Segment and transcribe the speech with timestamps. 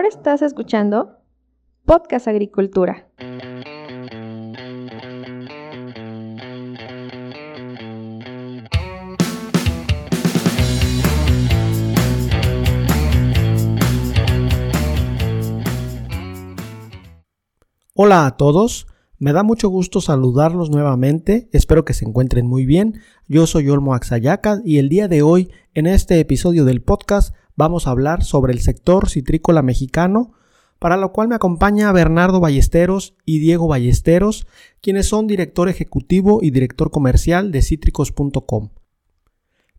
[0.00, 1.18] Ahora estás escuchando
[1.84, 3.06] Podcast Agricultura.
[17.94, 18.86] Hola a todos,
[19.18, 23.02] me da mucho gusto saludarlos nuevamente, espero que se encuentren muy bien.
[23.28, 27.86] Yo soy Olmo Axayaca y el día de hoy, en este episodio del podcast, vamos
[27.86, 30.32] a hablar sobre el sector citrícola mexicano,
[30.78, 34.46] para lo cual me acompaña Bernardo Ballesteros y Diego Ballesteros,
[34.80, 38.70] quienes son director ejecutivo y director comercial de cítricos.com.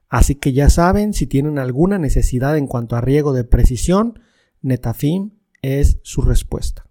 [0.08, 4.20] Así que ya saben, si tienen alguna necesidad en cuanto a riego de precisión,
[4.62, 5.32] Netafim
[5.64, 6.86] es su respuesta.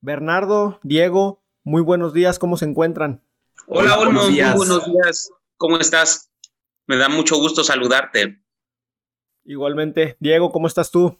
[0.00, 3.20] Bernardo, Diego, muy buenos días, ¿cómo se encuentran?
[3.66, 6.30] Hola, Olmo, muy buenos días, ¿cómo estás?
[6.86, 8.42] Me da mucho gusto saludarte.
[9.44, 11.18] Igualmente, Diego, ¿cómo estás tú?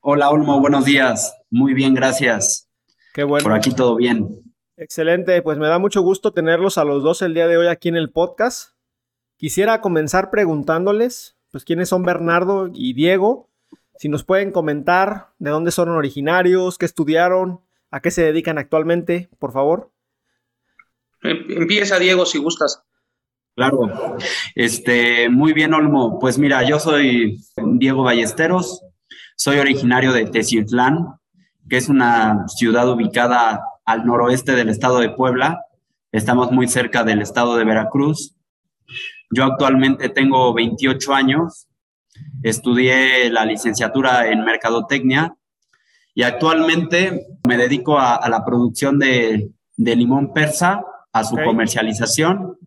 [0.00, 1.36] Hola, Olmo, buenos días.
[1.50, 2.68] Muy bien, gracias.
[3.14, 3.44] Qué bueno.
[3.44, 4.28] Por aquí todo bien.
[4.76, 7.88] Excelente, pues me da mucho gusto tenerlos a los dos el día de hoy aquí
[7.88, 8.74] en el podcast.
[9.36, 13.48] Quisiera comenzar preguntándoles, pues, quiénes son Bernardo y Diego.
[13.96, 19.28] Si nos pueden comentar de dónde son originarios, qué estudiaron, a qué se dedican actualmente,
[19.38, 19.90] por favor.
[21.22, 22.82] Em, empieza, Diego, si gustas.
[23.54, 24.16] Claro.
[24.54, 26.18] Este, muy bien, Olmo.
[26.18, 28.82] Pues mira, yo soy Diego Ballesteros,
[29.36, 31.18] soy originario de Teciutlán,
[31.68, 35.64] que es una ciudad ubicada al noroeste del estado de Puebla.
[36.12, 38.36] Estamos muy cerca del estado de Veracruz.
[39.30, 41.68] Yo actualmente tengo 28 años,
[42.42, 45.36] estudié la licenciatura en Mercadotecnia
[46.14, 50.82] y actualmente me dedico a, la producción de, limón persa,
[51.12, 52.58] a su comercialización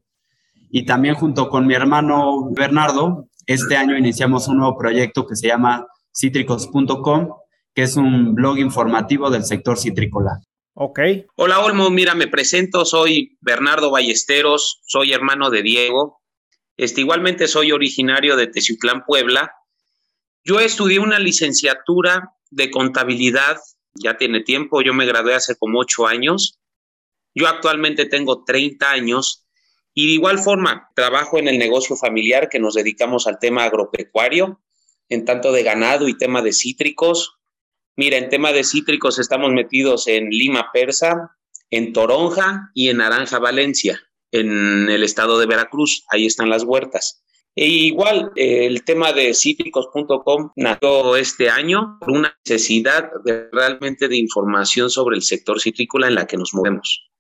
[0.70, 5.48] y también junto con mi hermano Bernardo, este año iniciamos un nuevo proyecto que se
[5.48, 7.30] llama cítricos.com,
[7.74, 10.40] que es un blog informativo del sector citrícola.
[10.74, 11.00] Ok.
[11.36, 16.22] Hola Olmo, mira, me presento, soy Bernardo Ballesteros, soy hermano de Diego,
[16.78, 19.52] este, igualmente soy originario de Teciutlán, Puebla.
[20.46, 23.58] Yo estudié una licenciatura de contabilidad,
[23.94, 26.61] ya tiene tiempo, yo me gradué hace como ocho años.
[27.34, 29.46] Yo actualmente tengo 30 años
[29.94, 34.62] y de igual forma trabajo en el negocio familiar que nos dedicamos al tema agropecuario,
[35.10, 37.38] en tanto de ganado y tema de cítricos.
[37.96, 41.38] Mira, en tema de cítricos estamos metidos en Lima Persa,
[41.70, 47.24] en Toronja y en Naranja Valencia en el estado de Veracruz, ahí están las huertas.
[47.54, 54.18] E igual, el tema de cítricos.com nació este año por una necesidad de, realmente de
[54.18, 57.11] información sobre el sector citrícola en la que nos movemos.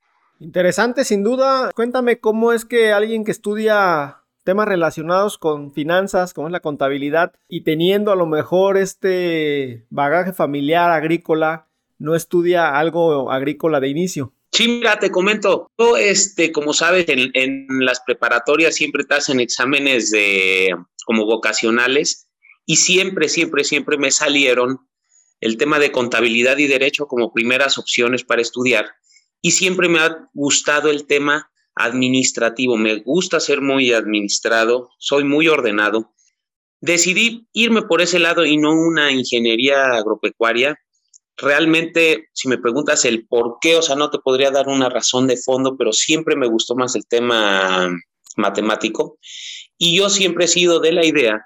[0.42, 1.72] Interesante, sin duda.
[1.76, 7.34] Cuéntame cómo es que alguien que estudia temas relacionados con finanzas, como es la contabilidad,
[7.48, 11.68] y teniendo a lo mejor este bagaje familiar agrícola,
[12.00, 14.34] no estudia algo agrícola de inicio.
[14.52, 20.10] Sí, mira, te comento, yo, este, como sabes, en, las preparatorias siempre te hacen exámenes
[20.10, 20.76] de
[21.06, 22.28] como vocacionales
[22.66, 24.80] y siempre, siempre, siempre me salieron
[25.40, 28.88] el tema de contabilidad y derecho como primeras opciones para estudiar
[29.42, 35.48] y siempre me ha gustado el tema administrativo, me gusta ser muy administrado, soy muy
[35.48, 36.14] ordenado.
[36.80, 40.78] Decidí irme por ese lado y no una ingeniería agropecuaria
[41.42, 45.28] realmente, si me preguntas el por qué, o sea, no te podría dar una razón
[45.28, 47.90] de fondo, pero siempre me gustó más el tema
[48.38, 49.18] matemático.
[49.78, 51.46] Y yo siempre he sido de la idea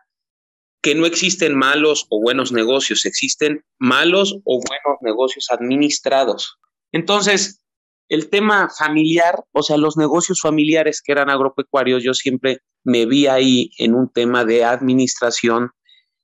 [0.82, 6.60] que no existen malos o buenos negocios, existen malos o buenos negocios administrados.
[6.92, 7.62] Entonces,
[8.08, 13.28] el tema familiar, o sea, los negocios familiares que eran agropecuarios, yo siempre me vi
[13.28, 15.72] ahí en un tema de administración,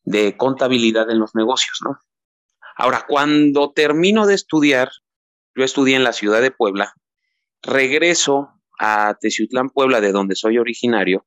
[0.03, 1.97] de contabilidad en los negocios, ¿no?
[2.75, 4.89] Ahora, cuando termino de estudiar,
[5.55, 6.93] yo estudié en la ciudad de Puebla,
[7.61, 8.49] regreso
[8.79, 11.25] a Teciutlán, Puebla, de donde soy originario,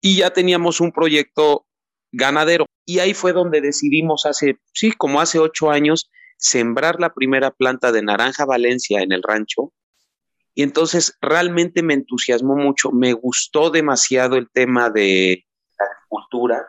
[0.00, 1.66] y ya teníamos un proyecto
[2.12, 2.66] ganadero.
[2.84, 7.92] Y ahí fue donde decidimos hace, sí, como hace ocho años, sembrar la primera planta
[7.92, 9.72] de naranja Valencia en el rancho.
[10.54, 15.44] Y entonces realmente me entusiasmó mucho, me gustó demasiado el tema de
[15.78, 16.66] la agricultura,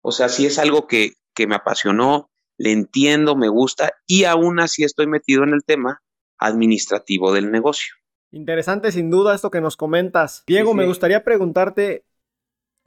[0.00, 4.60] O sea, sí es algo que, que me apasionó, le entiendo, me gusta y aún
[4.60, 6.02] así estoy metido en el tema
[6.38, 7.94] administrativo del negocio.
[8.32, 10.44] Interesante sin duda esto que nos comentas.
[10.46, 12.04] Diego, me gustaría preguntarte,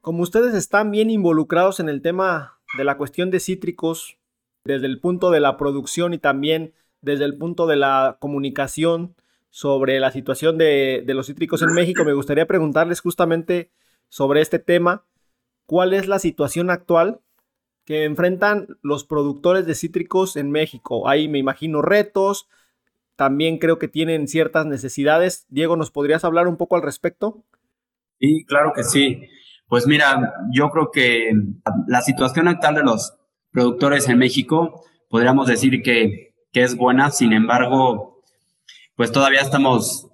[0.01, 4.17] como ustedes están bien involucrados en el tema de la cuestión de cítricos,
[4.65, 9.15] desde el punto de la producción y también desde el punto de la comunicación
[9.49, 13.69] sobre la situación de, los cítricos en México, me gustaría preguntarles justamente
[14.09, 15.03] sobre este tema.
[15.65, 17.19] ¿Cuál es la situación actual
[17.85, 21.07] que enfrentan los productores de cítricos en México?
[21.07, 22.47] Ahí me imagino retos,
[23.15, 25.45] también creo que tienen ciertas necesidades.
[25.49, 27.43] Diego, ¿nos podrías hablar un poco al respecto?
[28.19, 29.29] Sí, claro que sí.
[29.67, 31.31] Pues mira, yo creo que
[31.87, 33.17] la situación actual de los
[33.53, 38.23] productores en México, podríamos decir que, que es buena, sin embargo,
[38.95, 40.09] pues todavía estamos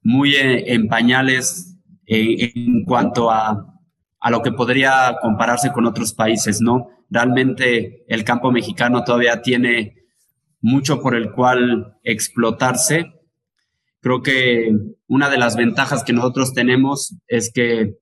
[0.00, 1.76] muy en, pañales
[2.06, 3.74] en, en cuanto a,
[4.20, 6.88] a lo que podría compararse con otros países, ¿no?
[7.10, 9.96] Realmente el campo mexicano todavía tiene
[10.60, 13.12] mucho por el cual explotarse.
[14.00, 14.72] Creo que
[15.08, 17.96] una de las ventajas que nosotros tenemos es que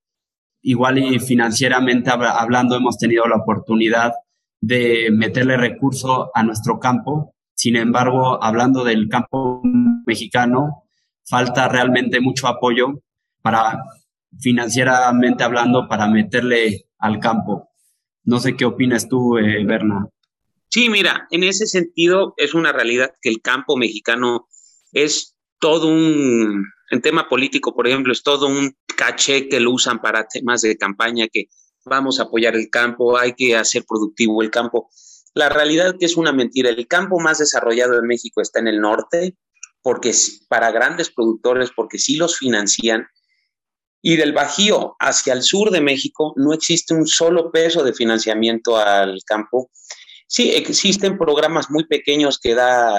[0.61, 4.13] igual y financieramente hablando hemos tenido la oportunidad
[4.61, 7.35] de meterle recurso a nuestro campo.
[7.55, 9.63] Sin embargo, hablando del campo
[10.07, 10.85] mexicano,
[11.29, 13.03] falta realmente mucho apoyo
[13.43, 13.83] para
[14.39, 17.71] financieramente hablando para meterle al campo.
[18.25, 20.09] No sé qué opinas tú, eh, Berna.
[20.69, 24.49] Sí, mira, en ese sentido es una realidad que el campo mexicano
[24.93, 30.01] es todo un, en tema político, por ejemplo, es todo un caché que lo usan
[30.01, 31.47] para temas de campaña, que
[31.87, 34.91] vamos a apoyar el campo, hay que hacer productivo el campo.
[35.35, 36.71] La realidad que es una mentira.
[36.71, 39.37] El campo más desarrollado de México está en el norte,
[39.83, 40.13] porque
[40.49, 43.07] para grandes productores, porque sí los financian.
[44.03, 48.77] Y del Bajío hacia el sur de México no existe un solo peso de financiamiento
[48.77, 49.71] al campo.
[50.29, 52.95] Sí, existen programas muy pequeños que da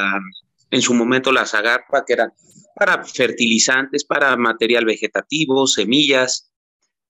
[0.72, 2.31] en su momento la Zagarpa, que eran
[2.75, 6.51] para fertilizantes, para material vegetativo, semillas,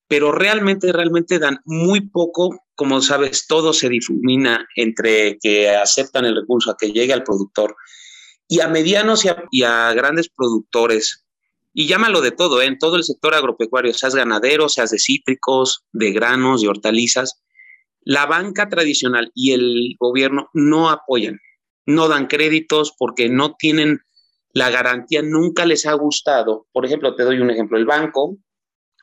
[0.08, 2.66] pero realmente, realmente dan muy poco.
[2.76, 7.76] Como sabes, todo se difumina entre que aceptan el recurso a que llegue al productor
[8.48, 11.26] y a medianos y a, grandes productores.
[11.74, 12.66] Y llámalo de todo, ¿eh?
[12.66, 17.42] en todo el sector agropecuario, seas ganadero, seas de cítricos, de granos, de hortalizas
[18.08, 21.42] la banca tradicional y el gobierno no apoyan,
[21.86, 24.00] no dan créditos porque no tienen
[24.54, 26.68] la garantía, nunca les ha gustado.
[26.72, 28.38] Por ejemplo, te doy un ejemplo, el banco,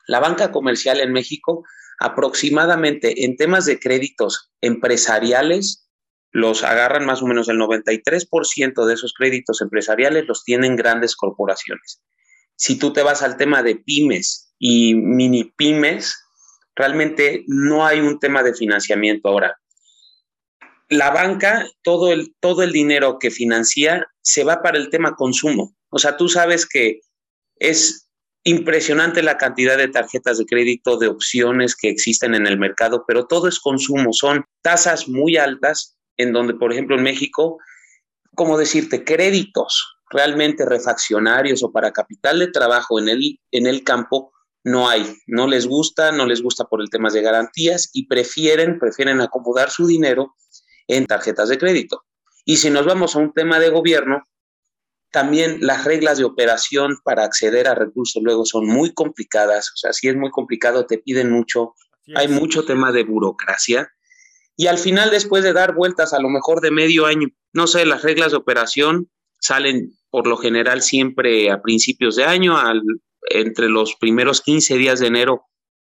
[0.07, 1.63] la banca comercial en México,
[1.99, 5.85] aproximadamente en temas de créditos empresariales,
[6.31, 12.01] los agarran más o menos el 93% de esos créditos empresariales los tienen grandes corporaciones.
[12.57, 16.13] Si tú te vas al tema de pymes y mini pymes,
[16.75, 19.57] realmente no hay un tema de financiamiento ahora.
[20.89, 25.73] La banca, todo el, todo el dinero que financia se va para el tema consumo.
[25.89, 26.99] O sea, tú sabes que
[27.55, 28.04] es
[28.45, 33.25] impresionante la cantidad de tarjetas de crédito, de opciones que existen en el mercado, pero
[33.25, 34.13] todo es consumo.
[34.13, 37.57] Son tasas muy altas en donde, por ejemplo, en México,
[38.35, 44.31] como decirte, créditos realmente refaccionarios o para capital de trabajo en el, en el campo
[44.63, 48.79] no hay, no les gusta, no les gusta por el tema de garantías y prefieren,
[48.79, 50.35] prefieren acomodar su dinero
[50.87, 52.03] en tarjetas de crédito.
[52.45, 54.23] Y si nos vamos a un tema de gobierno,
[55.15, 59.93] también las reglas de operación para acceder a recursos luego son muy complicadas, o sea,
[59.93, 61.73] si es muy complicado, te piden mucho,
[62.17, 63.89] hay mucho tema de burocracia.
[64.57, 67.85] Y al final, después de dar vueltas a lo mejor de medio año, no sé,
[67.85, 72.81] las reglas de operación salen por lo general siempre a principios de año, al
[73.29, 75.45] entre los primeros 15 días de enero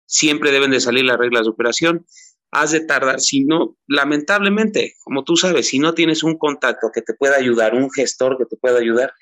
[0.06, 2.06] siempre deben de salir las reglas de operación.
[2.52, 7.02] Has de tardar, si no, lamentablemente, como tú sabes, si no tienes un contacto que
[7.02, 9.12] te pueda ayudar, un gestor que te pueda ayudar,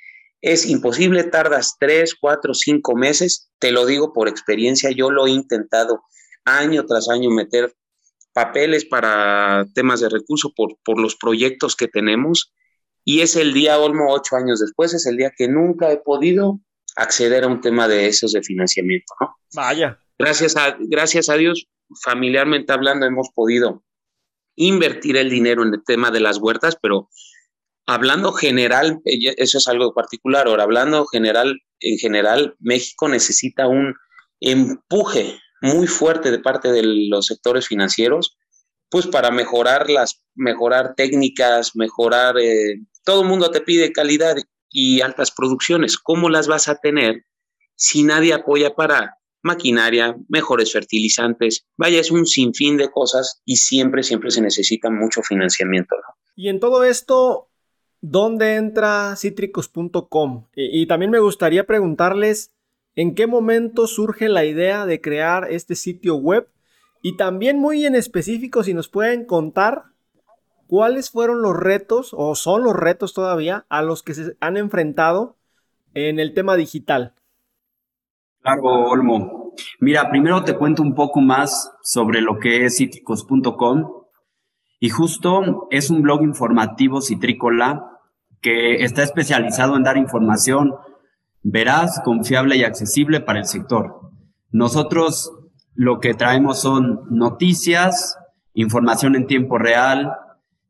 [0.41, 3.51] es imposible, tardas tres, cuatro, cinco meses.
[3.59, 6.03] Te lo digo por experiencia, yo lo he intentado
[6.45, 7.75] año tras año meter
[8.33, 12.55] papeles para temas de recursos por, por los proyectos que tenemos.
[13.05, 16.61] Y es el día, Olmo, ocho años después, es el día que nunca he podido
[16.95, 19.37] acceder a un tema de esos de financiamiento, ¿no?
[19.55, 19.99] Vaya.
[20.19, 21.69] Gracias a, gracias a Dios,
[22.03, 23.85] familiarmente hablando, hemos podido
[24.57, 27.09] invertir el dinero en el tema de las huertas, pero
[27.87, 30.47] hablando general, eso es algo particular.
[30.47, 33.95] Ahora, hablando general, en general, México necesita un
[34.41, 38.37] empuje muy fuerte de parte de los sectores financieros,
[38.91, 44.37] pues para mejorar las, mejorar técnicas, mejorar, eh, todo el mundo te pide calidad
[44.71, 45.99] y altas producciones.
[45.99, 47.25] ¿Cómo las vas a tener
[47.75, 51.67] si nadie apoya para maquinaria, mejores fertilizantes.
[51.77, 55.97] Vaya, es un sinfín de cosas y siempre, siempre se necesita mucho financiamiento.
[56.37, 57.49] Y en todo esto,
[58.01, 60.47] ¿dónde entra citricos.com?
[60.55, 62.53] Y, y, también me gustaría preguntarles
[62.95, 66.49] en qué momento surge la idea de crear este sitio web
[67.03, 69.85] y también muy en específico si nos pueden contar
[70.67, 75.37] cuáles fueron los retos o son los retos todavía a los que se han enfrentado
[75.95, 77.15] en el tema digital.
[78.49, 79.53] Claro, Olmo.
[79.79, 83.91] Mira, primero te cuento un poco más sobre lo que es cítricos.com.
[84.81, 87.99] Y justo es un blog informativo citrícola
[88.41, 90.75] que está especializado en dar información
[91.43, 94.13] veraz, confiable y accesible para el sector.
[94.51, 95.31] Nosotros
[95.75, 98.17] lo que traemos son noticias,
[98.55, 100.15] información en tiempo real,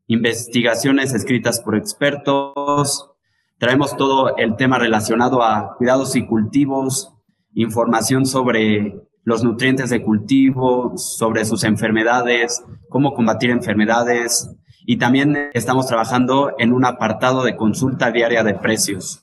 [0.07, 3.09] investigaciones escritas por expertos,
[3.57, 7.15] traemos todo el tema relacionado a cuidados y cultivos,
[7.61, 14.49] información sobre los nutrientes de cultivo, sobre sus enfermedades, cómo combatir enfermedades
[14.85, 19.21] y también estamos trabajando en un apartado de consulta diaria de precios.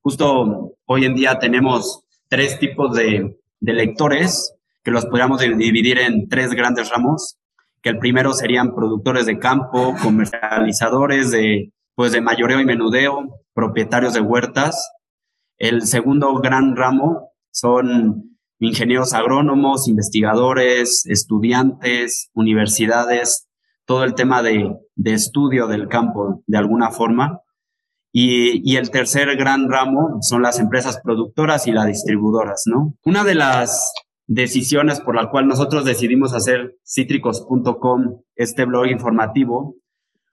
[0.00, 6.28] Justo hoy en día tenemos tres tipos de, de lectores que los podríamos dividir en
[6.28, 7.38] tres grandes ramos,
[7.80, 14.14] que el primero serían productores de campo, comercializadores de, pues de mayoreo y menudeo, propietarios
[14.14, 14.90] de huertas.
[15.58, 23.48] El segundo gran ramo son ingenieros agrónomos, investigadores, estudiantes, universidades,
[23.84, 27.40] todo el tema de, estudio del campo de alguna forma.
[28.10, 32.94] Y, y, el tercer gran ramo son las empresas productoras y las distribuidoras, ¿no?
[33.04, 33.92] Una de las
[34.26, 39.76] decisiones por la cual nosotros decidimos hacer cítricos.com, este blog informativo,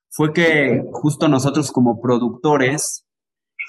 [0.10, 3.06] fue que justo nosotros como productores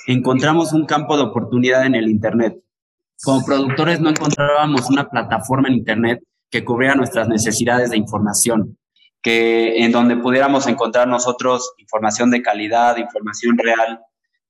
[0.06, 2.62] encontramos un campo de oportunidad en el Internet
[3.22, 8.78] como productores no encontrábamos una plataforma en Internet que cubriera nuestras necesidades de información,
[9.22, 14.00] que en donde pudiéramos encontrar nosotros información de calidad, información real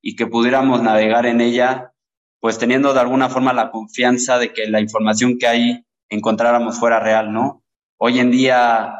[0.02, 1.92] y que pudiéramos navegar en ella,
[2.40, 7.00] pues teniendo de alguna forma la confianza de que la información que ahí encontráramos fuera
[7.00, 7.62] real, ¿no?
[7.98, 8.94] Hoy en día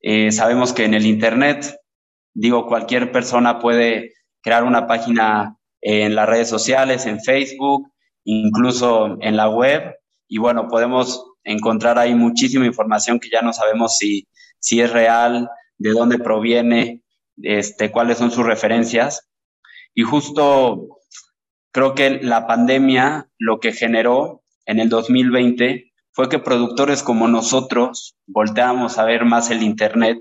[0.00, 1.76] eh, sabemos que en el Internet,
[2.34, 4.12] digo, cualquier persona puede
[4.42, 7.90] crear una página en las redes sociales, en Facebook,
[8.28, 9.96] incluso en la web.
[10.28, 15.48] Y bueno, podemos encontrar ahí muchísima información que ya no sabemos si, si es real,
[15.78, 17.02] de dónde proviene,
[17.42, 19.30] este, cuáles son sus referencias.
[19.94, 21.00] Y justo
[21.72, 28.14] creo que la pandemia lo que generó en el 2020 fue que productores como nosotros
[28.26, 30.18] volteamos a ver más el Internet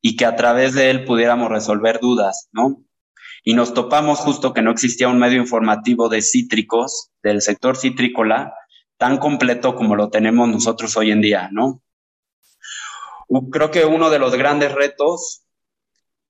[0.00, 2.82] y que a través de él pudiéramos resolver dudas, ¿no?
[3.44, 8.54] Y nos topamos justo que no existía un medio informativo de cítricos, del sector citrícola,
[8.96, 11.82] tan completo como lo tenemos nosotros hoy en día, ¿no?
[13.50, 15.44] Creo que uno de los grandes retos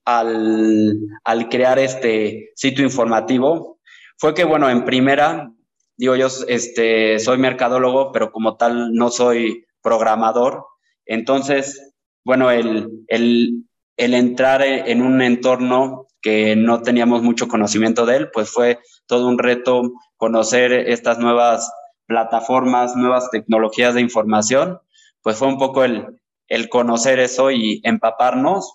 [0.05, 3.79] al, al crear este sitio informativo
[4.17, 5.53] fue que, bueno, en primera,
[5.97, 10.67] digo yo, este, soy mercadólogo, pero como tal no soy programador.
[11.07, 13.65] Entonces, bueno, el, el,
[13.97, 19.29] el entrar en un entorno que no teníamos mucho conocimiento de él, pues fue todo
[19.29, 19.83] un reto
[20.17, 21.71] conocer estas nuevas
[22.07, 24.81] plataformas, nuevas tecnologías de información,
[25.23, 28.75] pues fue un poco el, el conocer eso y empaparnos.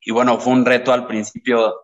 [0.00, 1.80] Y bueno, fue un reto al principio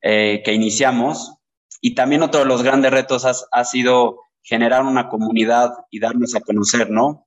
[0.00, 1.34] eh, que iniciamos.
[1.80, 6.34] Y también otro de los grandes retos ha, ha, sido generar una comunidad y darnos
[6.34, 7.26] a conocer, ¿no?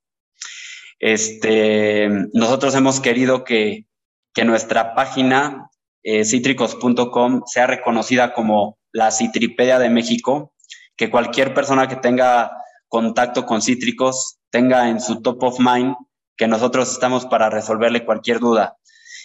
[0.99, 3.85] Este, nosotros hemos querido que,
[4.33, 5.69] que nuestra página
[6.03, 10.53] eh, cítricos.com sea reconocida como la Citripedia de México,
[10.95, 12.51] que cualquier persona que tenga
[12.87, 15.95] contacto con cítricos tenga en su top of mind
[16.37, 18.77] que nosotros estamos para resolverle cualquier duda.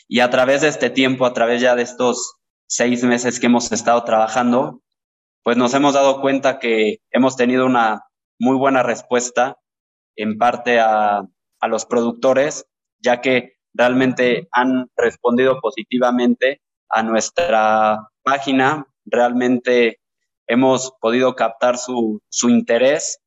[0.08, 2.36] Y a través de este tiempo, a través ya de estos
[2.66, 4.82] seis meses que hemos estado trabajando,
[5.42, 8.04] pues nos hemos dado cuenta que hemos tenido una
[8.38, 9.58] muy buena respuesta
[10.16, 11.26] en parte a,
[11.60, 12.66] a los productores,
[12.98, 18.86] ya que realmente han respondido positivamente a nuestra página.
[19.04, 20.00] Realmente
[20.46, 23.20] hemos podido captar su, su interés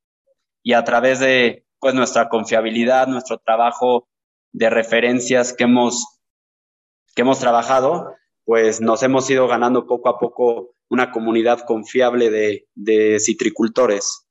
[0.64, 4.08] y a través de pues, nuestra confiabilidad, nuestro trabajo
[4.54, 6.20] de referencias que hemos,
[7.14, 12.68] que hemos trabajado, pues nos hemos ido ganando poco a poco una comunidad confiable de,
[12.76, 14.28] de citricultores.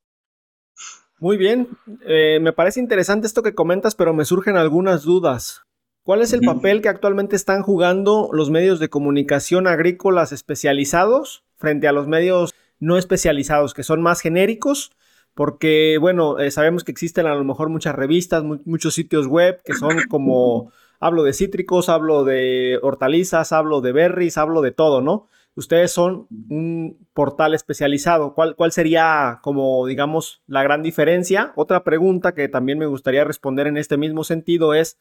[1.18, 1.68] Muy bien,
[2.06, 5.62] eh, me parece interesante esto que comentas, pero me surgen algunas dudas.
[6.04, 11.88] ¿Cuál es el papel que actualmente están jugando los medios de comunicación agrícolas especializados frente
[11.88, 14.92] a los medios no especializados, que son más genéricos,
[15.32, 19.72] porque, bueno, eh, sabemos que existen a lo mejor muchas revistas, muchos sitios web que
[19.72, 20.70] son como,
[21.00, 25.28] hablo de cítricos, hablo de hortalizas, hablo de berries, hablo de todo, ¿no?
[25.56, 28.34] Ustedes son un portal especializado.
[28.34, 31.54] ¿Cuál, ¿Cuál sería, como digamos, la gran diferencia?
[31.56, 34.98] Otra pregunta que también me gustaría responder en este mismo sentido es,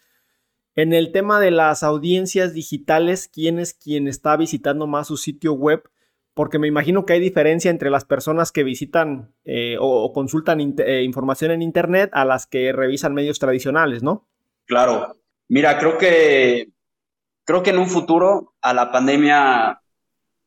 [0.75, 5.53] en el tema de las audiencias digitales, ¿quién es quien está visitando más su sitio
[5.53, 5.84] web?
[6.34, 11.03] Porque me imagino que hay diferencia entre las personas que visitan eh, o, consultan eh,
[11.03, 14.27] información en Internet a las que revisan medios tradicionales, ¿no?
[14.65, 15.15] Claro.
[15.48, 16.70] Mira, creo que,
[17.46, 19.82] creo que en un futuro a la pandemia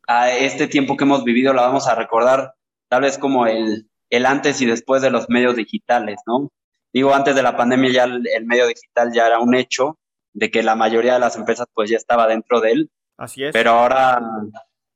[0.09, 2.55] a este tiempo que hemos vivido la vamos a recordar
[2.89, 6.51] tal vez como el, el antes y después de los medios digitales, ¿no?
[6.93, 9.99] Digo, antes de la pandemia ya el, medio digital ya era un hecho,
[10.37, 12.91] de que la mayoría de las empresas pues ya estaba dentro de él.
[13.17, 13.53] Así es.
[13.53, 14.21] Pero ahora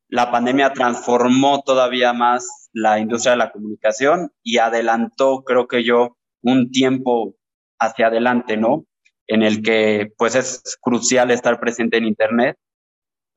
[0.08, 6.16] la pandemia transformó todavía más la industria de la comunicación y adelantó, creo que yo,
[6.42, 7.34] un tiempo
[7.78, 8.84] hacia adelante, ¿no?
[9.26, 12.56] En el que pues es crucial estar presente en Internet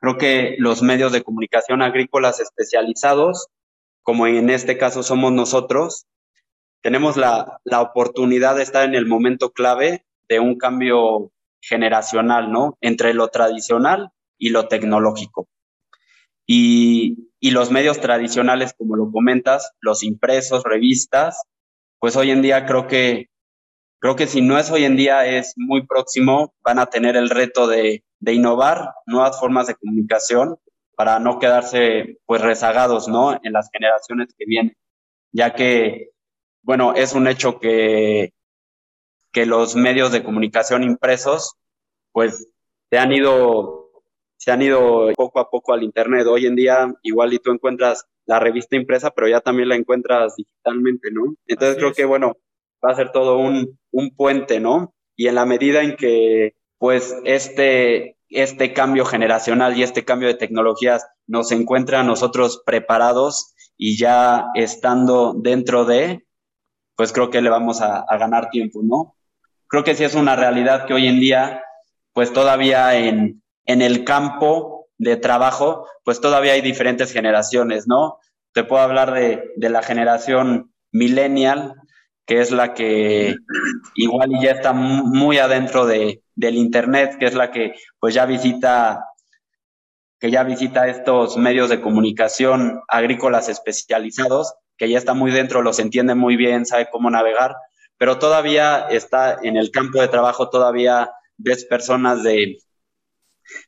[0.04, 3.48] Creo que los medios de comunicación agrícolas especializados,
[4.02, 6.08] como en este caso somos nosotros,
[6.82, 11.32] tenemos la, oportunidad de estar en el momento clave de un cambio
[11.64, 12.78] generacional, ¿no?
[12.82, 15.48] Entre lo tradicional y lo tecnológico.
[16.46, 21.42] Y, y, los medios tradicionales, como lo comentas, los impresos, revistas,
[22.00, 23.30] pues hoy en día creo que,
[24.00, 27.30] creo que si no es hoy en día, es muy próximo, van a tener el
[27.30, 30.58] reto de, de innovar nuevas formas de comunicación
[30.98, 33.40] para no quedarse pues rezagados, ¿no?
[33.42, 34.76] En las generaciones que vienen,
[35.32, 36.10] ya que,
[36.62, 38.34] bueno, es un hecho que,
[39.34, 41.56] que los medios de comunicación impresos
[42.14, 42.48] pues
[42.90, 43.92] se han ido
[44.38, 46.28] se han ido poco a poco al internet.
[46.28, 50.36] Hoy en día igual y tú encuentras la revista impresa, pero ya también la encuentras
[50.36, 51.36] digitalmente, ¿no?
[51.48, 52.38] Entonces creo que bueno,
[52.84, 54.94] va a ser todo un, un puente, ¿no?
[55.16, 60.34] Y en la medida en que pues este, este cambio generacional y este cambio de
[60.36, 66.26] tecnologías nos encuentra a nosotros preparados y ya estando dentro de,
[66.96, 69.16] pues creo que le vamos a, ganar tiempo, ¿no?
[69.74, 71.64] Creo que sí es una realidad que hoy en día,
[72.14, 78.20] pues todavía en, en el campo de trabajo, pues todavía hay diferentes generaciones, ¿no?
[78.54, 81.74] Te puedo hablar de, de la generación millennial,
[82.28, 83.36] que es la que
[83.96, 89.04] igual ya está muy adentro de, del Internet, que es la que pues ya visita
[90.20, 95.80] que ya visita estos medios de comunicación agrícolas especializados, que ya está muy dentro, los
[95.80, 97.56] entiende muy bien, sabe cómo navegar,
[98.04, 102.58] pero todavía está en el campo de trabajo, todavía ves personas de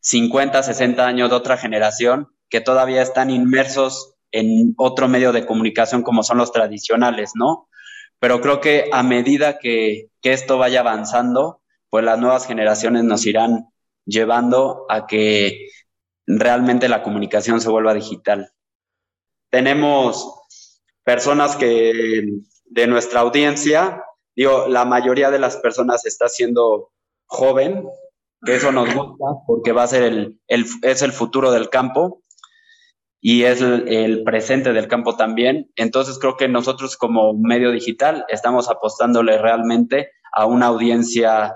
[0.01, 6.03] 50, 60 años de otra generación que todavía están inmersos en otro medio de comunicación
[6.03, 7.69] como son los tradicionales, ¿no?
[8.19, 13.25] Pero creo que a medida que, que esto vaya avanzando, pues las nuevas generaciones nos
[13.25, 13.69] irán
[14.03, 15.69] llevando a que
[16.27, 18.49] realmente la comunicación se vuelva digital.
[19.49, 20.29] Tenemos
[21.05, 22.27] personas que
[22.65, 24.01] de nuestra audiencia,
[24.35, 26.91] digo, la mayoría de las personas está siendo
[27.25, 27.87] joven,
[28.43, 32.21] que eso nos gusta porque va a ser el, es el futuro del campo
[33.19, 35.71] y es el, el, presente del campo también.
[35.75, 41.55] Entonces creo que nosotros como medio digital estamos apostándole realmente a una audiencia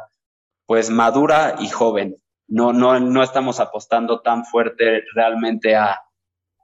[0.65, 2.15] pues madura y joven.
[2.47, 6.01] No, no, no estamos apostando tan fuerte realmente a,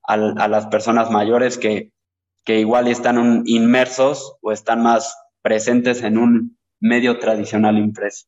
[0.04, 1.92] a, las personas mayores que,
[2.44, 8.26] que igual están inmersos o están más presentes en un medio tradicional impreso.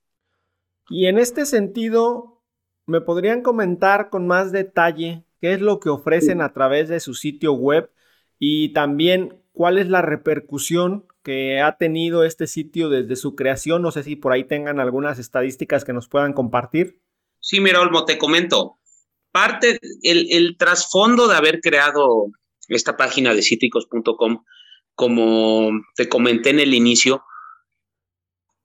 [0.87, 2.43] Y en este sentido,
[2.85, 7.15] ¿me podrían comentar con más detalle qué es lo que ofrecen a través de su
[7.15, 7.89] sitio web
[8.37, 13.81] y también cuál es la repercusión que ha tenido este sitio desde su creación.
[13.81, 17.01] No sé si por ahí tengan algunas estadísticas que nos puedan compartir.
[17.39, 18.77] Sí, mira, Olmo, te comento.
[19.31, 22.27] Parte, el, el trasfondo de haber creado
[22.67, 24.43] esta página de cítricos.com,
[24.97, 27.23] como te comenté en el inicio,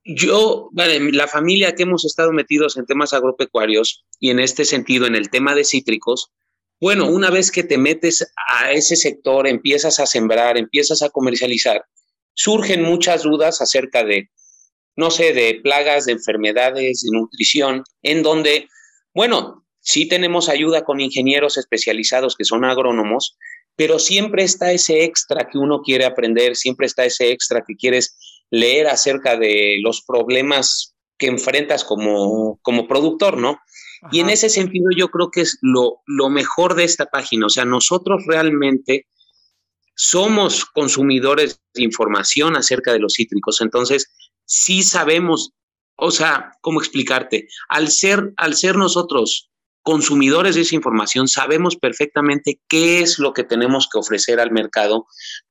[0.03, 5.05] yo, vale, la familia que hemos estado metidos en temas agropecuarios y en este sentido,
[5.05, 6.31] en el tema de cítricos,
[6.81, 11.85] bueno, una vez que te metes a ese sector, empiezas a sembrar, empiezas a comercializar,
[12.33, 14.31] surgen muchas dudas acerca de,
[14.95, 18.67] no sé, de plagas, de enfermedades, de nutrición, en donde,
[19.13, 23.37] bueno, sí tenemos ayuda con ingenieros especializados que son agrónomos,
[23.75, 28.17] pero siempre está ese extra que uno quiere aprender, siempre está ese extra que quieres
[28.51, 33.59] leer acerca de los problemas que enfrentas como, como productor, ¿no?
[34.11, 37.49] Y en ese sentido yo creo que es lo, lo mejor de esta página, o
[37.49, 39.07] sea, nosotros realmente
[39.95, 44.11] somos consumidores de información acerca de los cítricos, entonces
[44.45, 45.53] sí sabemos,
[45.95, 47.47] o sea, ¿cómo explicarte?
[47.69, 49.51] Al ser, al ser nosotros
[49.83, 55.05] consumidores de esa información, sabemos perfectamente qué es lo que tenemos que ofrecer al mercado,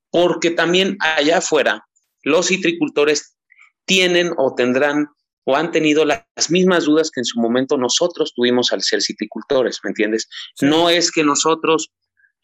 [0.09, 1.87] porque también allá afuera
[2.23, 3.37] los citricultores
[3.85, 5.07] tienen o tendrán
[5.45, 9.79] o han tenido las mismas dudas que en su momento nosotros tuvimos al ser citricultores,
[9.83, 10.29] ¿me entiendes?
[10.61, 11.91] No es que nosotros,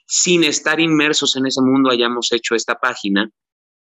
[0.06, 3.30] sin estar inmersos en ese mundo, hayamos hecho esta página,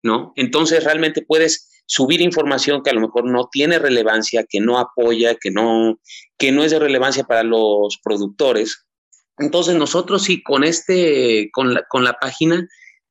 [0.04, 0.32] ¿no?
[0.36, 5.34] Entonces realmente puedes subir información que a lo mejor no tiene relevancia, que no apoya,
[5.34, 5.98] que no,
[6.38, 8.86] que no es de relevancia para los productores.
[9.38, 12.68] Entonces nosotros sí, con, este, con, la, con la página,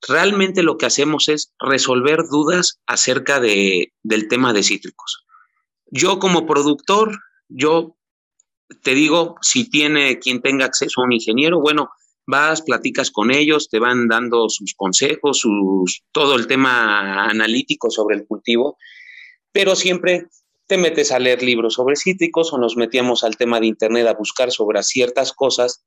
[0.07, 5.25] realmente lo que hacemos es resolver dudas acerca de, del tema de cítricos.
[5.87, 7.17] Yo como productor,
[7.49, 7.97] yo
[8.83, 11.89] te digo, si tiene quien tenga acceso a un ingeniero, bueno,
[12.25, 18.17] vas, platicas con ellos, te van dando sus consejos, sus, todo el tema analítico sobre
[18.17, 18.77] el cultivo,
[19.51, 20.27] pero siempre
[20.67, 24.13] te metes a leer libros sobre cítricos o nos metíamos al tema de Internet a
[24.13, 25.83] buscar sobre ciertas cosas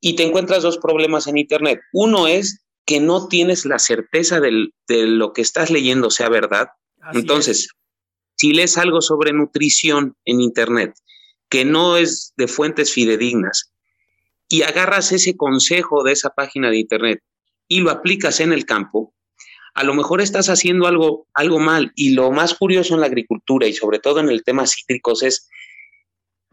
[0.00, 1.80] y te encuentras dos problemas en Internet.
[1.92, 6.68] Uno es que no tienes la certeza de lo que estás leyendo sea verdad.
[7.12, 7.68] Entonces,
[8.36, 10.94] si lees algo sobre nutrición en Internet
[11.48, 13.73] que no es de fuentes fidedignas
[14.54, 17.18] y agarras ese consejo de esa página de Internet
[17.66, 19.12] y lo aplicas en el campo,
[19.74, 21.90] a lo mejor estás haciendo algo, algo mal.
[21.96, 25.48] Y lo más curioso en la agricultura y sobre todo en el tema cítricos es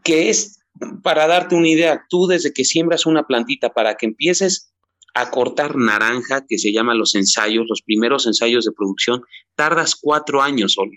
[0.02, 0.64] que es,
[1.04, 4.74] para darte una idea, tú desde que siembras una plantita para que empieces
[5.14, 9.22] a cortar naranja, que se llaman los ensayos, los primeros ensayos de producción,
[9.54, 10.90] tardas cuatro años, solo.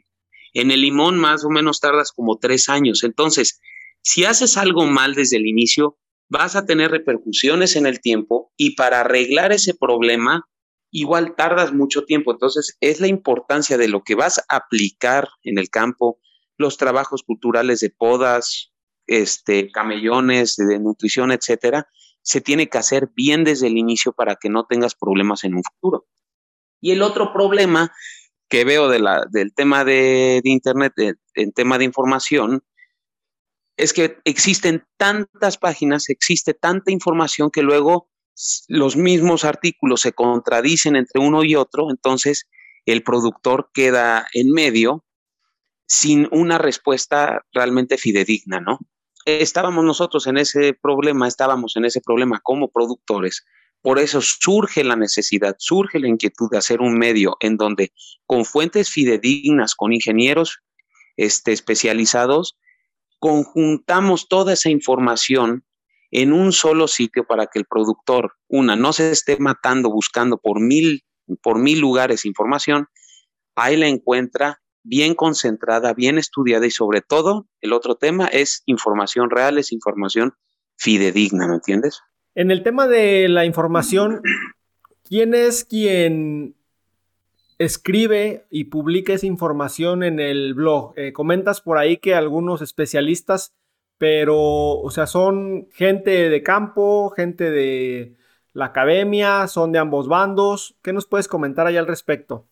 [0.56, 3.04] En el limón más o menos tardas como tres años.
[3.04, 3.62] Entonces,
[4.02, 8.76] si haces algo mal desde el inicio, vas a tener repercusiones en el tiempo y
[8.76, 10.48] para arreglar ese problema,
[10.92, 12.32] igual tardas mucho tiempo.
[12.32, 16.20] Entonces, es la importancia de lo que vas a aplicar en el campo,
[16.58, 18.74] los trabajos culturales de podas,
[19.08, 21.88] este, camellones, de nutrición, etcétera,
[22.22, 25.64] se tiene que hacer bien desde el inicio para que no tengas problemas en un
[25.64, 26.08] futuro.
[26.82, 27.92] Y el otro problema
[28.50, 30.94] que veo de la, del tema de, Internet,
[31.36, 32.64] en tema de información,
[33.78, 38.10] es que existen tantas páginas, existe tanta información que luego
[38.68, 42.48] los mismos artículos se contradicen entre uno y otro, entonces
[42.86, 45.04] el productor queda en medio
[45.88, 48.80] sin una respuesta realmente fidedigna, ¿no?
[49.26, 53.46] Estábamos nosotros en ese problema, estábamos en ese problema como productores,
[53.82, 57.94] por eso surge la necesidad, surge la inquietud de hacer un medio en donde
[58.26, 60.60] con fuentes fidedignas, con ingenieros
[61.18, 62.58] este, especializados,
[63.20, 65.64] conjuntamos toda esa información
[66.12, 70.60] en un solo sitio para que el productor, una, no se esté matando buscando por
[70.62, 71.04] mil,
[71.42, 72.88] por mil lugares información,
[73.56, 79.30] ahí la encuentra bien concentrada, bien estudiada y sobre todo, el otro tema es información
[79.30, 80.34] real, es información
[80.78, 82.02] fidedigna, ¿me entiendes?
[82.36, 84.22] En el tema de la información,
[85.04, 86.56] ¿quién es quien
[87.58, 90.94] escribe y publica esa información en el blog?
[90.98, 93.54] Eh, comentas por ahí que algunos especialistas,
[93.98, 98.18] pero, o sea, son gente de campo, gente de
[98.54, 100.76] la academia, son de ambos bandos.
[100.82, 102.48] ¿Qué nos puedes comentar ahí al respecto?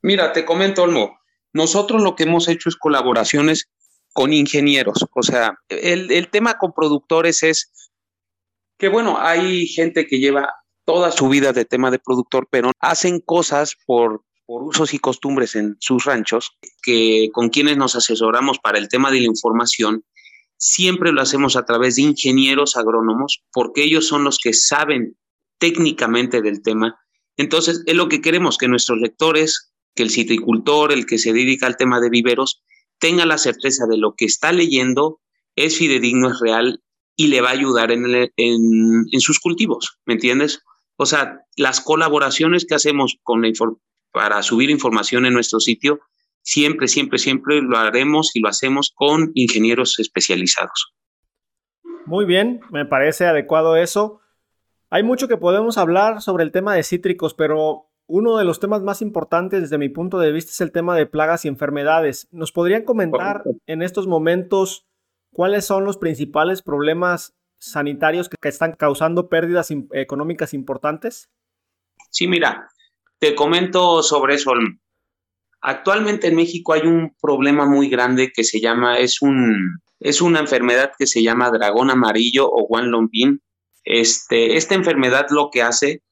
[0.00, 1.18] Mira, te comento, Olmo.
[1.52, 3.70] Nosotros lo que hemos hecho es colaboraciones
[4.12, 5.06] con ingenieros.
[5.14, 7.90] O sea, el, el tema con productores es
[8.78, 10.52] que bueno, hay gente que lleva
[10.84, 15.54] toda su vida de tema de productor, pero hacen cosas por, por usos y costumbres
[15.56, 20.04] en sus ranchos, que con quienes nos asesoramos para el tema de la información,
[20.56, 25.16] siempre lo hacemos a través de ingenieros agrónomos, porque ellos son los que saben
[25.58, 26.98] técnicamente del tema.
[27.36, 31.66] Entonces, es lo que queremos, que nuestros lectores, que el citricultor, el que se dedica
[31.66, 32.62] al tema de viveros,
[32.98, 35.20] tenga la certeza de lo que está leyendo
[35.56, 36.82] es fidedigno, es real
[37.16, 38.04] y le va a ayudar en,
[38.36, 40.60] en, sus cultivos, ¿me entiendes?
[41.02, 43.42] O sea, las colaboraciones que hacemos con
[44.12, 45.98] para subir información en nuestro sitio,
[46.42, 50.94] siempre, siempre, siempre lo haremos y lo hacemos con ingenieros especializados.
[52.06, 54.20] Muy bien, me parece adecuado eso.
[54.90, 58.82] Hay mucho que podemos hablar sobre el tema de cítricos, pero uno de los temas
[58.82, 62.28] más importantes desde mi punto de vista es el tema de plagas y enfermedades.
[62.30, 64.86] ¿Nos podrían comentar en estos momentos
[65.32, 71.30] ¿cuáles son los principales problemas sanitarios que, están causando pérdidas económicas importantes?
[72.10, 72.68] Sí, mira,
[73.18, 74.52] te comento sobre eso.
[75.60, 80.40] Actualmente en México hay un problema muy grande que se llama, es, un, es una
[80.40, 83.40] enfermedad que se llama dragón amarillo o Juan Lombín.
[83.84, 86.02] Este, esta enfermedad lo que hace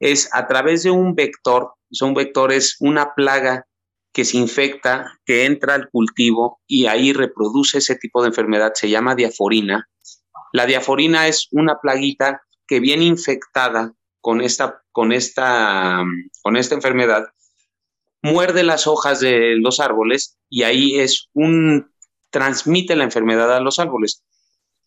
[0.00, 3.66] es a través de un vector, un vector es una plaga
[4.12, 8.90] que se infecta, que entra al cultivo y ahí reproduce ese tipo de enfermedad, se
[8.90, 9.88] llama diaforina.
[10.52, 16.04] La diaforina es una plaguita que viene infectada con esta, con esta,
[16.42, 17.28] con esta enfermedad,
[18.22, 21.92] muerde las hojas de los árboles y ahí es un,
[22.30, 24.22] transmite la enfermedad a los árboles.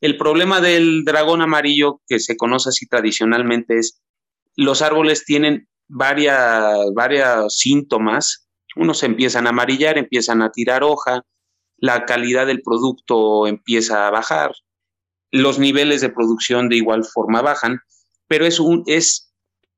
[0.02, 4.02] El problema del dragón amarillo, que se conoce así tradicionalmente, es
[4.56, 8.48] los árboles tienen varias, varios síntomas.
[8.76, 11.24] Unos empiezan a amarillar, empiezan a tirar hoja,
[11.78, 14.52] la calidad del producto empieza a bajar,
[15.34, 17.80] los niveles de producción de igual forma bajan,
[18.28, 19.34] pero es, un, es,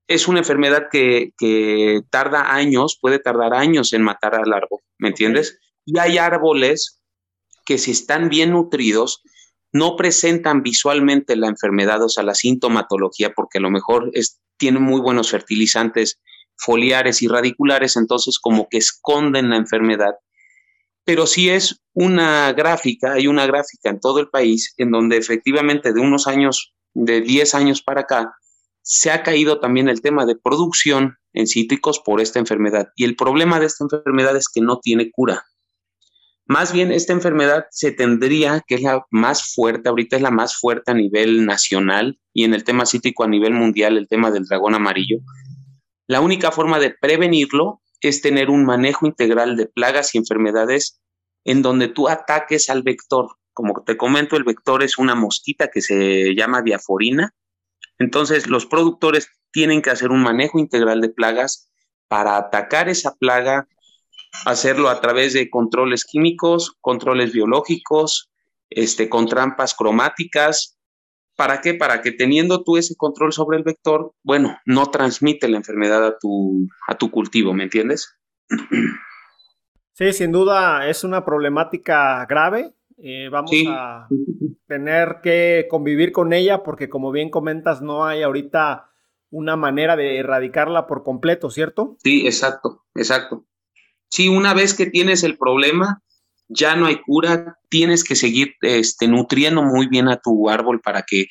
[0.06, 5.08] es una enfermedad que, que tarda años, puede tardar años en matar al árbol, ¿me
[5.08, 5.58] entiendes?
[5.86, 7.00] Y hay árboles
[7.66, 9.24] que si están bien nutridos,
[9.72, 14.84] no presentan visualmente la enfermedad, o sea, la sintomatología, porque a lo mejor es, tienen
[14.84, 16.20] muy buenos fertilizantes
[16.58, 20.16] foliares y radiculares, entonces como que esconden la enfermedad.
[21.06, 25.94] Pero sí es una gráfica, hay una gráfica en todo el país en donde efectivamente
[25.94, 28.36] de unos años, de 10 años para acá,
[28.82, 32.90] se ha caído también el tema de producción en cítricos por esta enfermedad.
[32.96, 35.46] Y el problema de esta enfermedad es que no tiene cura.
[36.48, 40.58] Más bien, esta enfermedad se tendría, que es la más fuerte, ahorita es la más
[40.58, 44.46] fuerte a nivel nacional y en el tema cítrico a nivel mundial, el tema del
[44.46, 45.18] dragón amarillo.
[46.06, 51.02] La única forma de prevenirlo es tener un manejo integral de plagas y enfermedades
[51.44, 53.38] en donde tú ataques al vector.
[53.54, 57.34] Como te comento, el vector es una mosquita que se llama diaforina.
[58.00, 61.70] Entonces, los productores tienen que hacer un manejo integral de plagas
[62.08, 63.68] para atacar esa plaga
[64.44, 68.30] hacerlo a través de controles químicos, controles biológicos,
[68.70, 70.75] este, con trampas cromáticas.
[71.36, 71.74] ¿Para qué?
[71.74, 76.18] Para que teniendo tú ese control sobre el vector, bueno, no transmite la enfermedad a
[76.18, 78.18] tu, a tu cultivo, ¿me entiendes?
[79.94, 82.74] Sí, sin duda es una problemática grave.
[82.98, 84.08] Eh, vamos a
[84.68, 88.90] tener que convivir con ella porque como bien comentas, no hay ahorita
[89.30, 91.98] una manera de erradicarla por completo, ¿cierto?
[92.04, 93.46] Sí, exacto, exacto.
[94.10, 96.04] Sí, una vez que tienes el problema,
[96.48, 101.04] ya no hay cura, tienes que seguir este, nutriendo muy bien a tu árbol para
[101.04, 101.26] que,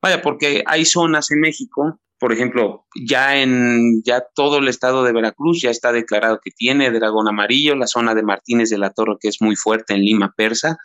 [0.00, 5.12] vaya, porque hay zonas en México, por ejemplo, ya en ya todo el estado de
[5.12, 9.16] Veracruz ya está declarado que tiene dragón amarillo, la zona de Martínez de la Torre
[9.20, 10.78] que es muy fuerte en Lima Persa.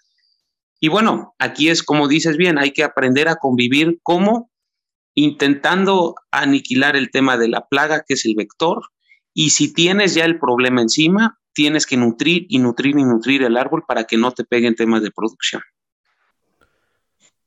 [0.81, 3.99] Y bueno, aquí es como dices bien, hay que aprender a convivir.
[4.03, 4.51] Como
[5.15, 8.81] intentando aniquilar el tema de la plaga que es el vector,
[9.33, 13.57] y si tienes ya el problema encima, tienes que nutrir y nutrir y nutrir el
[13.57, 15.62] árbol para que no te peguen temas de producción.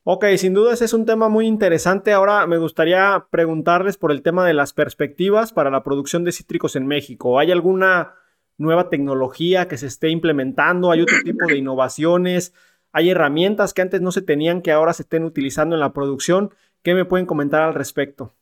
[0.04, 2.12] Ok, sin duda ese es un tema muy interesante.
[2.12, 6.74] Ahora me gustaría preguntarles por el tema de las perspectivas para la producción de cítricos
[6.74, 7.38] en México.
[7.38, 8.14] ¿Hay alguna
[8.58, 10.90] nueva tecnología que se esté implementando?
[10.90, 12.52] ¿Hay otro tipo de innovaciones?
[12.90, 16.52] ¿Hay herramientas que antes no se tenían que ahora se estén utilizando en la producción?
[16.82, 18.34] ¿Qué me pueden comentar al respecto?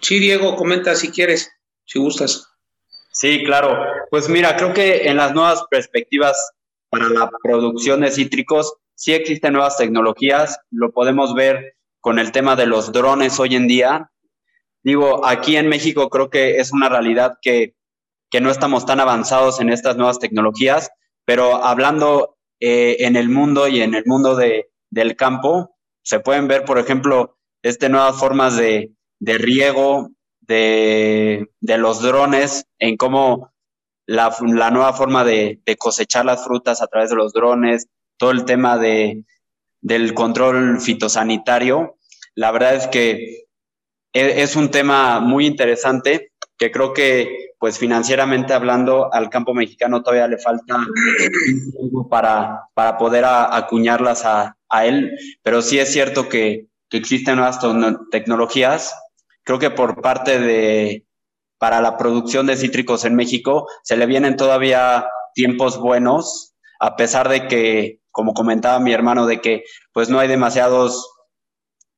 [0.00, 1.52] Sí, Diego, comenta si quieres,
[1.84, 2.53] si gustas.
[3.14, 3.78] Sí, claro.
[4.10, 6.50] Pues mira, creo que en las nuevas perspectivas
[6.90, 10.58] para la producción de cítricos sí existen nuevas tecnologías.
[10.70, 14.10] Lo podemos ver con el tema de los drones hoy en día.
[14.82, 17.74] Digo, aquí en México creo que es una realidad que,
[18.40, 20.90] no estamos tan avanzados en estas nuevas tecnologías,
[21.24, 26.48] pero hablando eh, en el mundo y en el mundo de, del campo, se pueden
[26.48, 30.10] ver, por ejemplo, este, nuevas formas de, de riego,
[30.46, 33.52] de, los drones, en cómo
[34.06, 34.30] la,
[34.70, 39.24] nueva forma de, cosechar las frutas a través de los drones, todo el tema de,
[39.80, 41.96] del control fitosanitario.
[42.34, 43.46] La verdad es que
[44.12, 50.02] e, es, un tema muy interesante que creo que, pues financieramente hablando, al campo mexicano
[50.02, 50.86] todavía le falta
[52.10, 57.58] para, para poder acuñarlas a, a, él, pero sí es cierto que, que existen nuevas
[58.10, 58.94] tecnologías
[59.44, 61.06] creo que por parte de,
[61.58, 67.28] para la producción de cítricos en México, se le vienen todavía tiempos buenos, a pesar
[67.28, 71.10] de que, como comentaba mi hermano, de que pues no hay demasiados,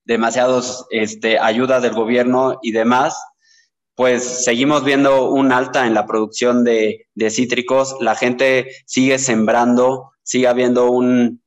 [0.05, 3.19] demasiados este, ayudas del gobierno y demás,
[3.95, 10.49] pues seguimos viendo un alta en la producción de, cítricos, la gente sigue sembrando, sigue
[10.49, 11.43] habiendo un,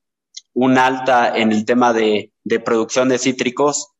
[0.53, 3.91] un alta en el tema de, de producción de cítricos.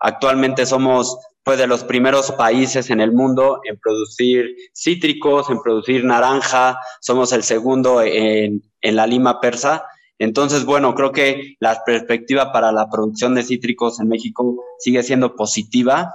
[0.00, 6.04] Actualmente somos pues de los primeros países en el mundo en producir cítricos, en producir
[6.04, 9.84] naranja, somos el segundo en, la lima persa.
[10.18, 15.34] Entonces, bueno, creo que la perspectiva para la producción de cítricos en México sigue siendo
[15.34, 16.12] positiva.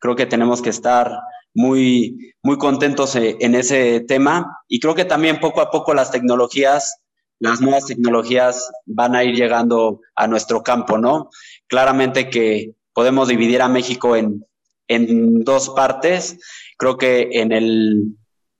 [0.00, 1.12] Creo que tenemos que estar
[1.54, 6.10] muy, muy contentos eh, en ese tema y creo que también poco a poco las
[6.10, 7.00] tecnologías,
[7.40, 11.30] las nuevas tecnologías van a ir llegando a nuestro campo, ¿no?
[11.68, 14.44] Claramente que podemos dividir a México en,
[14.88, 16.38] en dos partes.
[16.76, 18.16] Creo que en el,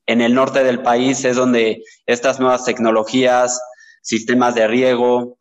[0.06, 3.60] en el norte del país es donde estas nuevas tecnologías,
[4.02, 5.38] sistemas de riego,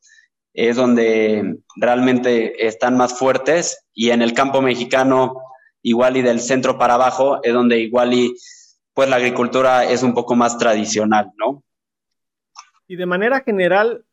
[0.54, 5.36] es donde realmente están más fuertes y en el campo mexicano
[5.84, 8.34] igual y del centro para abajo es donde igual y
[8.93, 11.63] pues la agricultura es un poco más tradicional, ¿no?
[12.88, 14.06] Y de manera general,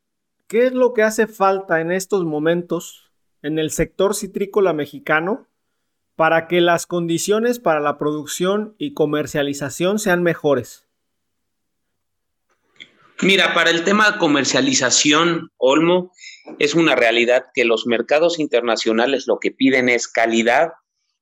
[0.47, 3.11] ¿qué es lo que hace falta en estos momentos
[3.41, 5.47] en el sector citrícola mexicano
[6.17, 10.87] para que las condiciones para la producción y comercialización sean mejores?
[13.23, 16.13] Mira, para el tema de comercialización, Olmo,
[16.59, 20.73] es una realidad que los mercados internacionales lo que piden es calidad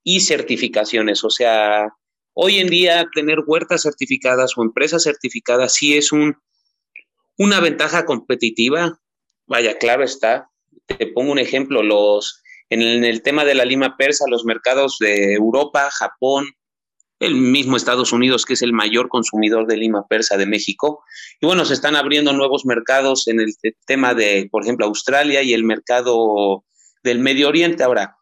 [0.02, 1.22] y certificaciones.
[1.22, 1.94] O sea,
[2.32, 6.38] hoy en día tener huertas certificadas o empresas certificadas sí es un,
[7.38, 8.98] una ventaja competitiva.
[9.46, 10.50] Vaya, claro está.
[10.86, 12.41] Te pongo un ejemplo, los,
[12.72, 16.46] en el tema de la lima persa, los mercados de Europa, Japón,
[17.20, 21.04] el mismo Estados Unidos, que es el mayor consumidor de lima persa de México.
[21.40, 23.52] Y bueno, se están abriendo nuevos mercados en el
[23.86, 26.64] tema de, por ejemplo, Australia y el mercado
[27.04, 27.84] del Medio Oriente.
[27.84, 28.16] Ahora,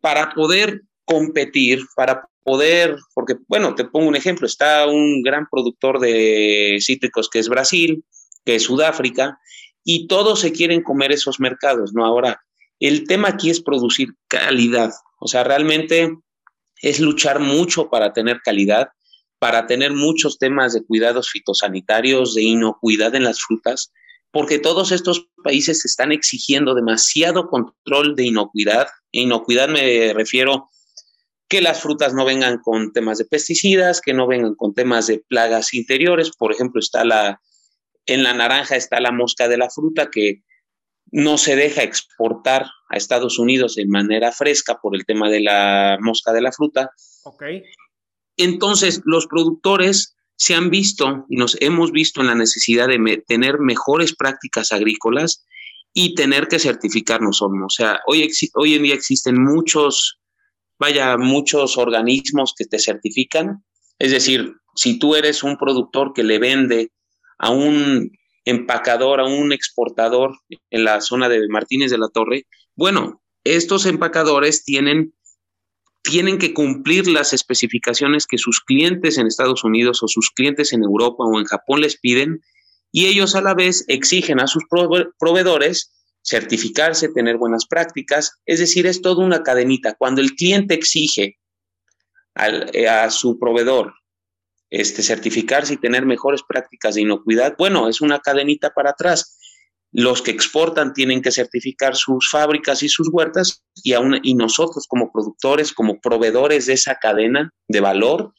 [0.00, 6.00] para poder competir, para poder, porque, bueno, te pongo un ejemplo, está un gran productor
[6.00, 8.04] de cítricos que es Brasil,
[8.44, 9.38] que es Sudáfrica,
[9.84, 12.04] y todos se quieren comer esos mercados, ¿no?
[12.04, 12.42] Ahora,
[12.80, 16.16] el tema aquí es producir calidad, o sea, realmente
[16.82, 18.88] es luchar mucho para tener calidad,
[19.38, 23.92] para tener muchos temas de cuidados fitosanitarios, de inocuidad en las frutas,
[24.30, 28.88] porque todos estos países están exigiendo demasiado control de inocuidad.
[29.12, 30.68] E inocuidad me refiero
[31.48, 35.22] que las frutas no vengan con temas de pesticidas, que no vengan con temas de
[35.28, 36.32] plagas interiores.
[36.36, 37.40] Por ejemplo, está la,
[38.04, 40.42] en la naranja está la mosca de la fruta que
[41.12, 45.98] no se deja exportar a Estados Unidos de manera fresca por el tema de la
[46.00, 46.90] mosca de la fruta.
[47.24, 47.62] Okay.
[48.36, 53.58] Entonces, los productores se han visto y nos hemos visto en la necesidad de tener
[53.58, 55.46] mejores prácticas agrícolas
[55.94, 57.40] y tener que certificarnos.
[57.40, 60.20] O sea, hoy, hoy en día existen muchos,
[60.78, 63.64] vaya, muchos organismos que te certifican.
[63.98, 66.92] Es decir, si tú eres un productor que le vende
[67.38, 68.10] a un
[68.46, 70.38] empacador, a un exportador
[70.70, 75.12] en la zona de Martínez de la Torre, bueno, estos empacadores tienen,
[76.02, 80.84] tienen que cumplir las especificaciones que sus clientes en Estados Unidos o sus clientes en
[80.84, 82.40] Europa o en Japón les piden
[82.92, 84.64] y ellos a la vez exigen a sus
[85.18, 89.94] proveedores certificarse, tener buenas prácticas, es decir, es toda una cadenita.
[89.94, 91.38] Cuando el cliente exige
[92.34, 93.94] a su proveedor
[94.70, 99.38] este, certificarse y tener mejores prácticas de inocuidad, bueno, es una cadenita para atrás.
[99.92, 104.86] Los que exportan tienen que certificar sus fábricas y sus huertas y, aún, y nosotros
[104.88, 108.34] como productores, como proveedores de esa cadena de valor,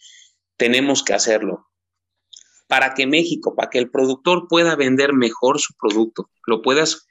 [0.58, 1.68] tenemos que hacerlo.
[2.68, 7.08] Para que México, para que el productor pueda vender mejor su producto, lo puedas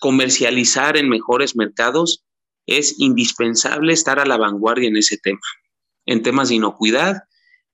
[0.00, 2.24] comercializar en mejores mercados,
[2.66, 5.40] es indispensable estar a la vanguardia en ese tema,
[6.06, 7.24] en temas de inocuidad,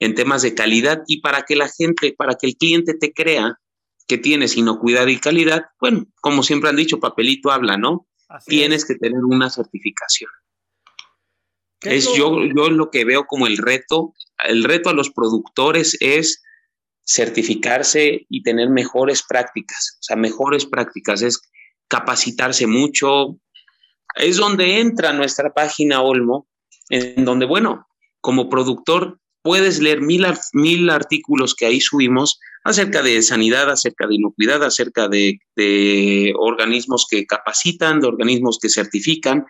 [0.00, 3.58] en temas de calidad y para que la gente, para que el cliente te crea
[4.08, 8.08] que tienes inocuidad y calidad, bueno, como siempre han dicho, papelito habla, ¿no?
[8.46, 10.30] tienes que tener una certificación.
[11.82, 14.14] Es yo, yo lo que veo como el reto,
[14.46, 16.42] el reto a los productores es
[17.06, 21.40] certificarse y tener mejores prácticas, o sea, mejores prácticas, es
[21.88, 23.38] capacitarse mucho.
[24.14, 26.46] Es donde entra nuestra página Olmo,
[26.90, 27.88] en donde, bueno,
[28.20, 34.16] como productor puedes leer mil, mil artículos que ahí subimos acerca de sanidad, acerca de
[34.16, 35.40] inocuidad, acerca de,
[36.38, 39.46] organismos que capacitan, de organismos que certifican,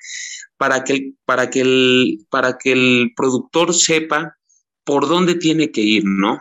[0.57, 4.37] para que, para, que el, para que el productor sepa
[4.85, 6.40] por dónde tiene que ir, ¿no?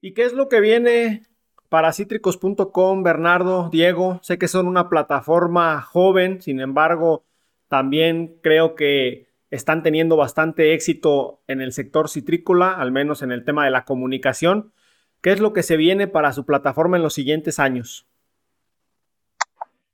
[0.00, 1.26] ¿Y qué es lo que viene
[1.68, 4.20] para cítricos.com, Bernardo, Diego?
[4.22, 7.24] Sé que son una plataforma joven, sin embargo,
[7.68, 13.44] también creo que están teniendo bastante éxito en el sector citrícola, al menos en el
[13.44, 14.72] tema de la comunicación.
[15.20, 18.06] ¿Qué es lo que se viene para su plataforma en los siguientes años?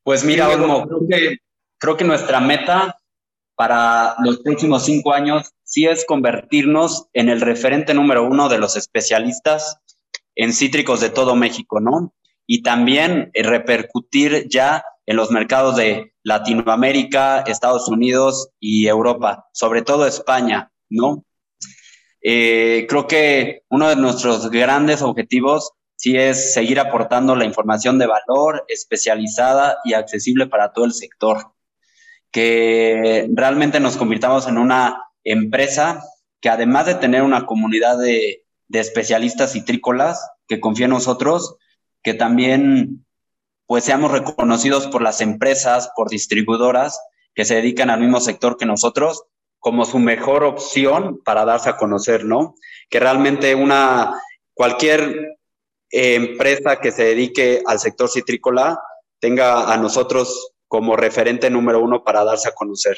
[0.02, 0.48] Pues mira,
[1.78, 2.96] creo, que, nuestra meta
[3.56, 8.76] para los próximos cinco años sí es convertirnos en el referente número uno de los
[8.76, 9.80] especialistas
[10.36, 12.14] en cítricos de todo México, ¿no?
[12.46, 20.06] Y también repercutir ya en los mercados de Latinoamérica, Estados Unidos y Europa, sobre todo
[20.06, 21.24] España, ¿no?
[22.20, 28.08] Eh, creo que uno de nuestros grandes objetivos sí es seguir aportando la información de
[28.08, 31.52] valor, especializada y accesible para todo el sector.
[32.32, 36.02] Que realmente nos convirtamos en una empresa
[36.40, 41.56] que además de tener una comunidad de, de especialistas citrícolas que confía en nosotros,
[42.02, 43.05] que también
[43.66, 47.00] pues seamos reconocidos por las empresas, por distribuidoras
[47.34, 49.24] que se dedican al mismo sector que nosotros
[49.58, 52.54] como su mejor opción para darse a conocer, ¿no?
[52.88, 54.14] Que realmente una
[54.54, 55.38] cualquier
[55.90, 58.80] eh, empresa que se dedique al sector citrícola
[59.18, 62.96] tenga a nosotros como referente número uno para darse a conocer.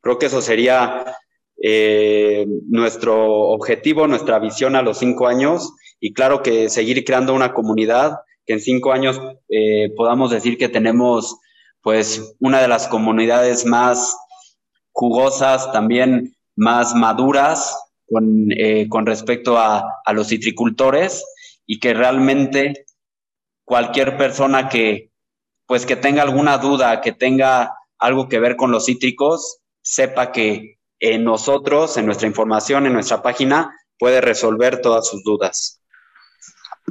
[0.00, 1.16] Creo que eso sería
[1.62, 7.52] eh, nuestro objetivo, nuestra visión a los cinco años y claro que seguir creando una
[7.52, 8.16] comunidad
[8.52, 11.38] en cinco años eh, podamos decir que tenemos
[11.82, 14.16] pues una de las comunidades más
[14.92, 17.76] jugosas, también más maduras
[18.06, 21.24] con, eh, con respecto a, a, los citricultores
[21.66, 22.86] y que realmente
[23.64, 25.10] cualquier persona que
[25.66, 30.78] pues que tenga alguna duda, que tenga algo que ver con los cítricos, sepa que
[31.00, 35.82] en nosotros, en nuestra información, en nuestra página, puede resolver todas sus dudas.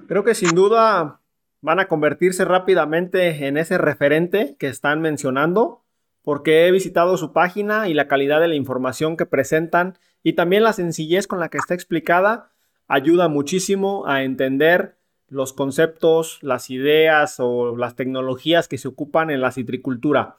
[0.08, 1.21] Creo que sin duda
[1.62, 5.84] van a convertirse rápidamente en ese referente que están mencionando,
[6.24, 10.64] porque he visitado su página y la calidad de la información que presentan y también
[10.64, 12.52] la sencillez con la que está explicada
[12.88, 14.98] ayuda muchísimo a entender
[15.30, 20.38] los conceptos, las ideas o las tecnologías que se ocupan en la citricultura.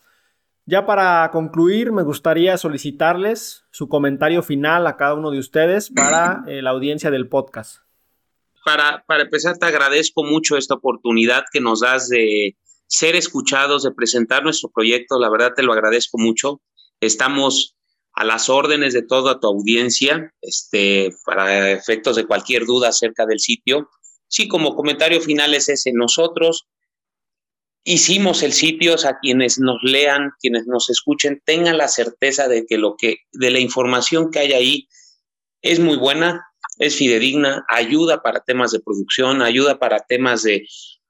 [0.66, 6.44] Ya para concluir, me gustaría solicitarles su comentario final a cada uno de ustedes para
[6.46, 7.82] eh, la audiencia del podcast
[8.64, 12.56] para, para empezar, te agradezco mucho esta oportunidad que nos das de
[12.86, 15.18] ser escuchados, de presentar nuestro proyecto.
[15.18, 16.60] La verdad te lo agradezco mucho.
[17.00, 17.76] Estamos
[18.12, 23.40] a las órdenes de toda tu audiencia, este, para efectos de cualquier duda acerca del
[23.40, 23.88] sitio.
[24.28, 26.68] Sí, como comentario final es ese, nosotros
[27.84, 32.64] hicimos el sitio, o sea, quienes nos lean, quienes nos escuchen, tengan la certeza de
[32.66, 34.88] que lo que, de la información que hay ahí
[35.62, 36.46] es muy buena,
[36.78, 40.66] es fidedigna, ayuda para temas de producción, ayuda para temas de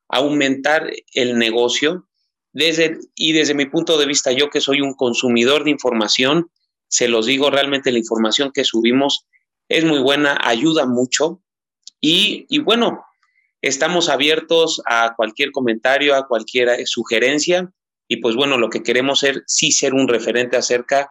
[0.08, 2.08] aumentar el negocio.
[2.52, 6.50] Desde, y desde mi punto de vista, yo que soy un consumidor de información,
[6.88, 9.26] se los digo, realmente la información que subimos
[9.68, 11.42] es muy buena, ayuda mucho.
[12.00, 13.02] Y, y bueno,
[13.62, 17.72] estamos abiertos a cualquier comentario, a cualquier sugerencia.
[18.08, 21.10] Y pues bueno, lo que queremos es sí ser un referente acerca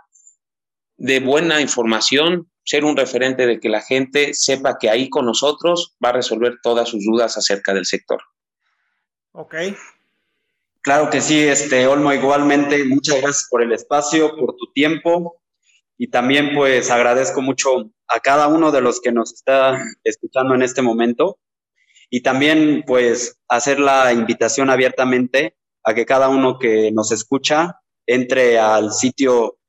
[0.98, 5.96] de buena información, ser un referente de que la gente sepa que ahí con nosotros
[6.04, 8.22] va a resolver todas sus dudas acerca del sector.
[9.34, 9.56] Ok.
[10.82, 15.42] Claro que sí, este Olmo, igualmente, muchas gracias por el espacio, por tu tiempo
[15.98, 20.64] y también pues agradezco mucho a cada uno de los que nos está escuchando en
[20.64, 21.38] este momento
[22.10, 28.58] y también pues hacer la invitación abiertamente a que cada uno que nos escucha entre
[28.58, 29.60] al sitio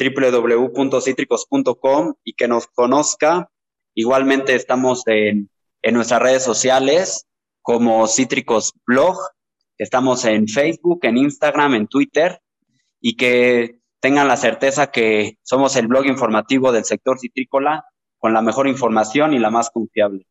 [0.00, 3.50] www.citricos.com y que nos conozca.
[3.94, 5.50] Igualmente estamos en,
[5.82, 7.26] en nuestras redes sociales
[7.62, 9.18] como Cítricos Blog.
[9.76, 12.40] Estamos en Facebook, en Instagram, en Twitter
[13.00, 17.84] y que tengan la certeza que somos el blog informativo del sector citrícola
[18.18, 20.26] con la mejor información y la más confiable.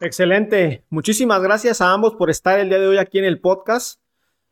[0.00, 0.84] Excelente.
[0.90, 4.00] Muchísimas gracias a ambos por estar el día de hoy aquí en el podcast.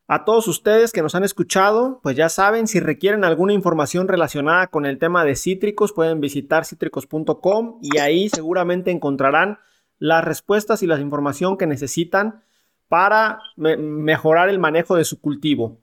[0.06, 4.66] A todos ustedes que nos han escuchado, pues ya saben, si requieren alguna información relacionada
[4.66, 9.60] con el tema de cítricos, pueden visitar cítricos.com y ahí seguramente encontrarán
[9.98, 12.42] las respuestas y la información que necesitan
[12.88, 15.80] para me mejorar el manejo de su cultivo.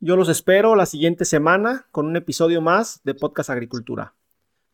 [0.00, 4.14] Yo los espero la siguiente semana con un episodio más de Podcast Agricultura.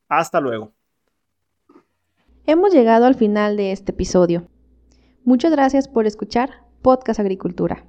[0.09, 0.73] Hasta luego.
[2.47, 4.47] Hemos llegado al final de este episodio.
[5.25, 7.85] Muchas gracias por escuchar Podcast Agricultura.